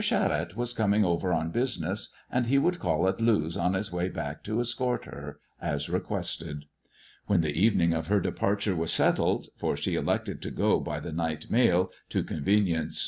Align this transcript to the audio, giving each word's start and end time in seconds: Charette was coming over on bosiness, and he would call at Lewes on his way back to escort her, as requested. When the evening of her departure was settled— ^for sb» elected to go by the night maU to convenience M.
Charette 0.03 0.55
was 0.55 0.73
coming 0.73 1.05
over 1.05 1.31
on 1.31 1.51
bosiness, 1.51 2.09
and 2.31 2.47
he 2.47 2.57
would 2.57 2.79
call 2.79 3.07
at 3.07 3.21
Lewes 3.21 3.55
on 3.55 3.75
his 3.75 3.91
way 3.91 4.09
back 4.09 4.41
to 4.45 4.59
escort 4.59 5.05
her, 5.05 5.37
as 5.61 5.89
requested. 5.89 6.65
When 7.27 7.41
the 7.41 7.53
evening 7.53 7.93
of 7.93 8.07
her 8.07 8.19
departure 8.19 8.75
was 8.75 8.91
settled— 8.91 9.49
^for 9.61 9.73
sb» 9.73 9.93
elected 9.95 10.41
to 10.41 10.49
go 10.49 10.79
by 10.79 10.99
the 11.01 11.11
night 11.11 11.51
maU 11.51 11.89
to 12.09 12.23
convenience 12.23 12.97
M. 12.97 12.99